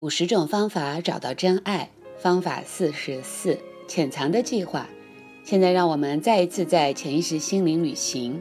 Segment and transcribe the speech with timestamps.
[0.00, 4.88] 五十种方法找到真爱，方法四十四：潜藏的计划。
[5.44, 8.40] 现在让我们再一次在潜意识心灵旅行。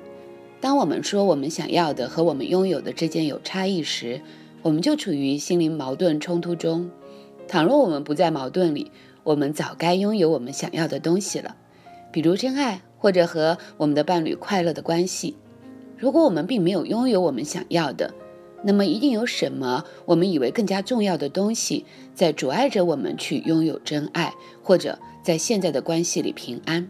[0.61, 4.21] 当我们说我们想要的和我们拥有的之间有差异时，
[4.61, 6.89] 我们就处于心灵矛盾冲突中。
[7.45, 8.89] 倘若我们不在矛盾里，
[9.25, 11.57] 我们早该拥有我们想要的东西了，
[12.09, 15.35] 比如真爱，或者和我们的伴侣快乐的关系。
[15.97, 18.13] 如果我们并没有拥有我们想要的，
[18.63, 26.89] 那么一定有什么我们以为更加重要的东西在阻碍着我们去拥有真爱，或者在现在的关系里平安。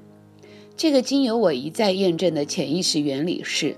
[0.75, 3.75] 这个经由我一再验证的潜意识原理是：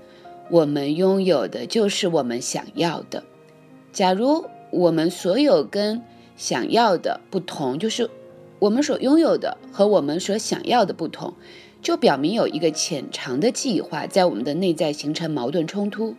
[0.50, 3.24] 我们拥有的就是我们想要的。
[3.92, 6.00] 假如我们所有跟
[6.36, 8.08] 想要的不同，就是
[8.58, 11.34] 我们所拥有的和我们所想要的不同，
[11.82, 16.14] 就表明有一个潜藏的计划在我们的内在形成矛盾冲突。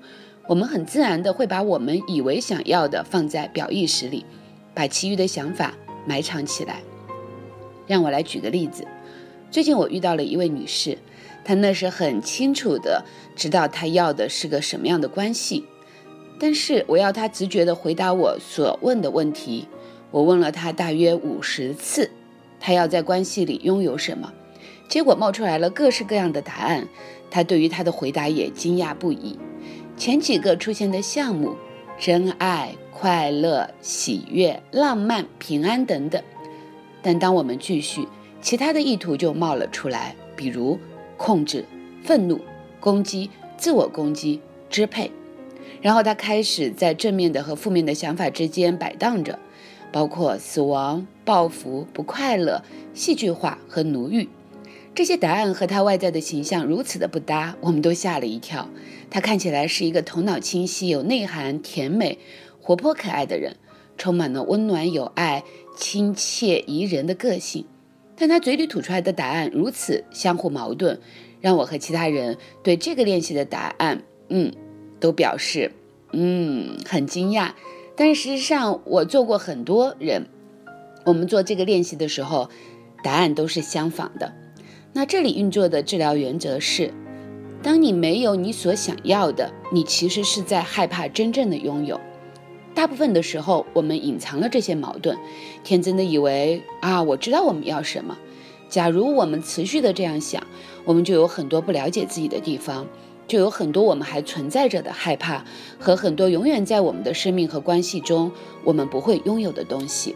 [0.46, 4.26] 我们很自然的会把我们以为想要的放在表意识里，
[4.74, 5.74] 把其余的想法
[6.06, 6.82] 埋藏起来。
[7.88, 8.86] 让我来举个例子。
[9.50, 10.98] 最近我遇到了一位女士，
[11.46, 15.64] 她那时很清楚的知道她要的是个什么样的关系，
[16.38, 19.68] 但是我要她直觉的回答我所问的问题。
[20.12, 22.12] 我问了她大约五十次，
[22.60, 24.34] 她要在关系里拥有什么，
[24.90, 26.88] 结果冒出来了各式各样的答案。
[27.32, 29.40] 她对于她的回答也惊讶不已。
[29.96, 31.56] 前几个出现的项目，
[32.00, 36.22] 真爱、快乐、喜悦、浪漫、平安等等，
[37.02, 38.08] 但当我们继续，
[38.42, 40.78] 其他的意图就冒了出来，比如
[41.16, 41.64] 控制、
[42.04, 42.42] 愤怒、
[42.80, 45.12] 攻击、自我攻击、支配。
[45.82, 49.38] 然后他开始在正面的和负面的想法之间摆荡着，
[49.92, 52.64] 包括死亡、报复、不快乐、
[52.94, 54.28] 戏剧化和奴役。
[54.96, 58.70] 这些答案和他外在的形象如此的不搭，我们都吓了一跳。
[59.10, 62.20] 他看起来是一个头脑清晰、有内涵、甜美、
[62.62, 63.56] 活泼可爱的人，
[63.98, 65.44] 充满了温暖有爱、
[65.76, 67.66] 亲切宜人的个性。
[68.16, 71.00] 但他嘴里吐出来的答案如此相互矛盾，
[71.42, 74.54] 让我和其他人对这个练习的答案，嗯，
[75.00, 75.72] 都表示，
[76.12, 77.54] 嗯，很惊讶。
[77.96, 80.28] 但是实上，我做过很多人，
[81.06, 82.52] 我们做这个练习的时候，
[83.04, 84.32] 答案都是相仿的。
[84.96, 86.94] 那这里运作的治疗原则是：
[87.64, 92.00] 当你没有你所想要的，你其实是在害怕真正的拥有。
[92.76, 95.18] 大部分的时候，我们隐藏了这些矛盾，
[95.64, 98.16] 天真的以为啊，我知道我们要什么。
[98.70, 100.46] 假如我们持续的这样想，
[100.86, 102.86] 我们就有很多不了解自己的地方，
[103.28, 105.44] 就有很多我们还存在着的害怕
[105.80, 108.32] 和很多永远在我们的生命和关系中
[108.64, 110.16] 我们不会拥有的东西。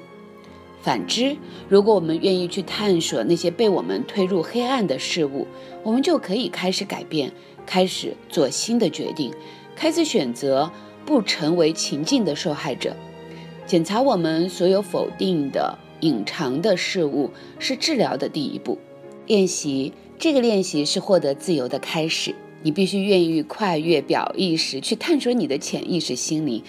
[0.82, 1.36] 反之，
[1.68, 5.48] 如果我们愿意去探索那些被我们推入黑暗的事物，
[5.84, 7.32] 我们就可以开始改变，
[7.66, 9.34] 开始做新的决定，
[9.76, 10.72] 开始选择
[11.06, 12.96] 不成为情境的受害者。
[13.66, 18.78] 检查我们所有否定的、隐藏的事物，是治疗的第一步。
[19.26, 22.34] 练习这个练习是获得自由的开始。
[22.64, 26.64] 你必须愿意跨越表意识，去探索你的潜意识心灵，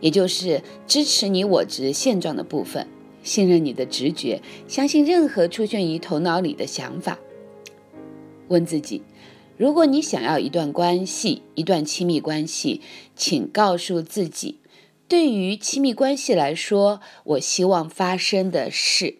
[0.00, 2.88] 也就是支持你我执现状的部分。
[3.22, 7.18] 信任你的直觉，相信任何出现于头脑里的想法。
[8.48, 9.02] 问自己：
[9.56, 12.80] 如果你想要一段关系，一段亲密关系，
[13.14, 14.60] 请告诉自己，
[15.06, 19.16] 对于亲密关系来说，我希望发生的事。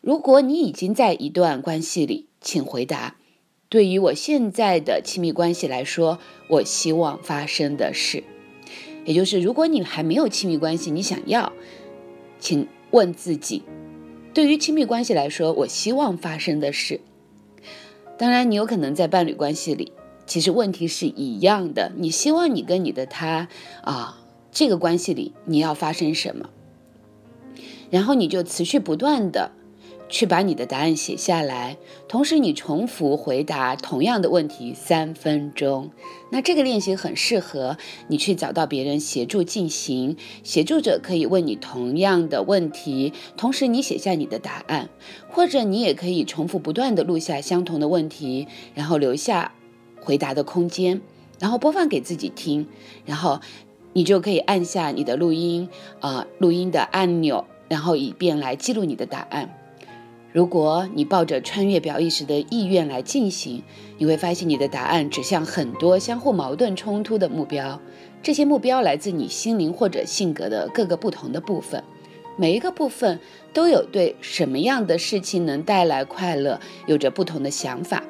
[0.00, 3.16] 如果你已经在一段关系里，请回答：
[3.70, 6.18] 对于我现在的亲密关系来说，
[6.50, 8.22] 我希望发生的事。
[9.06, 11.52] 也就是，如果你还没有亲密关系，你想要。
[12.44, 13.62] 请问自己，
[14.34, 17.00] 对于亲密关系来说，我希望发生的事。
[18.18, 19.94] 当然，你有可能在伴侣关系里，
[20.26, 21.92] 其实问题是一样的。
[21.96, 23.48] 你希望你跟你的他
[23.80, 24.20] 啊，
[24.52, 26.50] 这个关系里你要发生什么？
[27.88, 29.52] 然后你就持续不断的。
[30.14, 31.76] 去把你的答案写下来，
[32.06, 35.90] 同时你重复回答同样的问题三分钟。
[36.30, 37.76] 那这个练习很适合
[38.06, 44.88] 你去找到别人协助进行，协助者可以问你同样的问题，同时你写下你的答案，
[45.28, 49.52] 或者你也可以重复不断的录下相同的问题，然后留下
[50.00, 51.00] 回答的空间，
[51.40, 52.68] 然后播放给自己听，
[53.04, 53.40] 然后
[53.92, 55.68] 你就可以按下你的录音
[55.98, 59.58] 啊录音的按钮，然后以便来记录你的答案。
[60.34, 63.62] 如果你抱着穿越表意识的意愿来进行，
[63.98, 67.80] 你会发现你的答案指向很多相互矛盾冲突的目标。
[68.20, 71.84] 这些目标来自你心灵或者性格的各个不同的部分，
[72.36, 73.20] 每一个部分
[73.52, 78.02] 都有对什么样的事情能带来快乐有着不同的想法。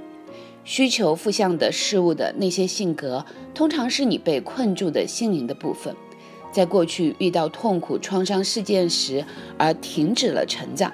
[0.64, 5.94] 需求负向的事物的那些性格，通常是你被困住的心灵的部分。
[6.50, 9.22] 在过去遇到痛苦创伤事件时
[9.58, 10.90] 而停止了成长。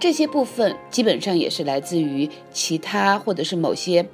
[0.00, 4.08] 这些部分基本上也是来自于其他或者是某些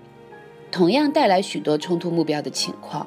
[0.73, 3.07] 同样带来许多冲突目标的情况。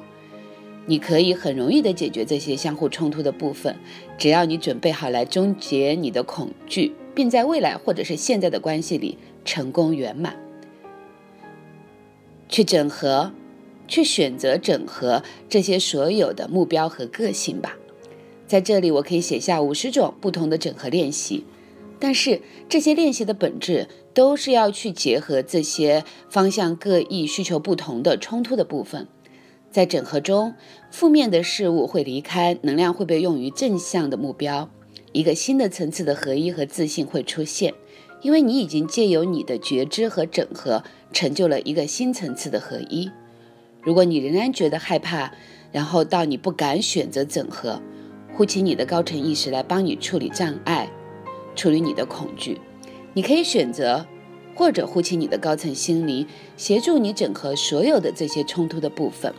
[0.86, 3.76] 你可以很容易地解决这些相互冲突的部分，
[4.16, 10.34] 只要你准备好来终结你的恐惧，并在未来或者是现在的关系里成功圆满。
[12.48, 13.30] 去整合，
[13.86, 17.76] 去选择整合这些所有的目标和个性吧。
[18.48, 21.44] 在这里，我可以写下五十种不同的整合练习。
[22.00, 29.06] 但是这些练习的本质都是要去结合这些方向各异、需求不同的冲突的部分，
[29.70, 30.54] 在整合中，
[30.90, 34.70] 负面的事物会离开，能量会被用于正向的目标，
[35.12, 37.74] 一个新的层次的合一和自信会出现，
[38.22, 40.82] 因为你已经借由你的觉知和整合，
[41.12, 43.10] 成就了一个新层次的合一。
[43.82, 45.32] 如果你仍然觉得害怕，
[45.70, 47.80] 然后到你不敢选择整合，
[48.32, 50.90] 呼请你的高层意识来帮你处理障碍。
[51.60, 52.58] 处理你的恐惧，
[53.12, 54.06] 你可以选择，
[54.54, 56.26] 或者呼起你的高层心灵，
[56.56, 59.34] 协助你整合所有的这些冲突的部分。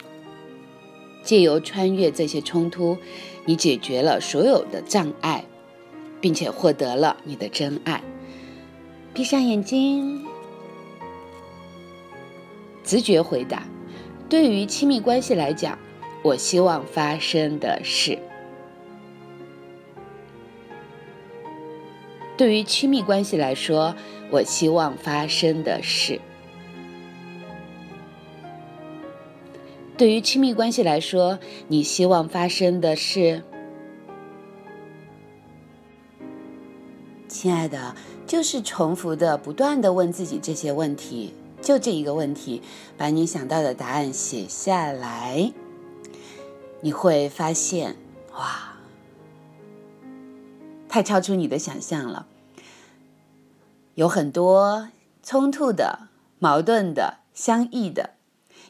[1.23, 2.95] 借由穿越这些冲突，
[3.45, 5.45] 你解决了所有的障碍，
[6.21, 8.03] 并且获得了你的真爱。
[9.15, 10.23] 闭上眼睛，
[12.83, 13.63] 直觉回答：
[14.29, 15.75] 对于亲密关系来讲，
[16.23, 18.19] 我希望发生的是。
[22.41, 23.95] 对于亲密关系来说，
[24.31, 26.19] 我希望发生的是；
[29.95, 33.43] 对于亲密关系来说，你希望发生的是。
[37.27, 37.95] 亲爱的，
[38.25, 42.63] 就是重复的、不断的问自己这些问题，就这一个问题，
[42.97, 45.53] 把你想到的答案写下来，
[46.79, 47.95] 你会发现，
[48.33, 48.70] 哇，
[50.91, 52.27] 太超出你的想象了。
[53.95, 54.89] 有很多
[55.23, 58.09] 冲突的、矛盾的、相异的，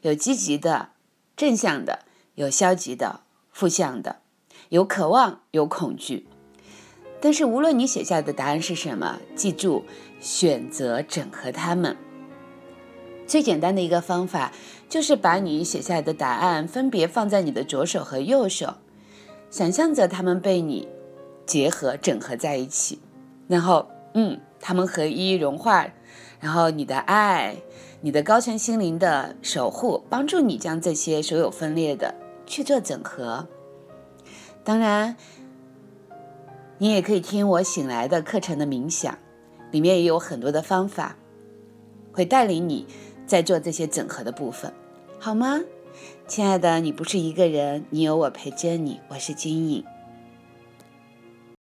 [0.03, 0.89] 有积极的、
[1.35, 3.21] 正向的，有消极的、
[3.51, 4.17] 负向的，
[4.69, 6.27] 有渴望，有恐惧。
[7.19, 9.83] 但是无论你写下的答案是什么，记住
[10.19, 11.97] 选择整合它们。
[13.25, 14.51] 最简单的一个方法
[14.87, 18.75] 就是把你写下来的答案分别放在你的左手和右手，
[19.49, 20.87] 想象着它们被你
[21.51, 22.99] 结合、整合在一起，
[23.47, 24.39] 然后，嗯。
[24.63, 25.87] 他们合一融化，
[26.39, 27.55] 然后你的爱，
[28.01, 32.13] 你的高层心灵的守护，帮助你将这些所有分裂的
[32.45, 33.47] 去做整合。
[34.63, 35.17] 当然，
[36.77, 39.17] 你也可以听我醒来的课程的冥想，
[39.71, 41.17] 里面也有很多的方法，
[42.13, 42.85] 会带领你
[43.25, 44.71] 在做这些整合的部分，
[45.17, 45.59] 好吗？
[46.27, 49.83] 亲爱的，你不是一个人，你有我陪着你，我是金颖。